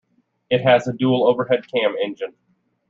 It 0.49 0.61
has 0.63 0.87
a 0.87 0.93
dual 0.93 1.27
overhead 1.29 1.67
cam 1.71 1.93
engine. 2.03 2.33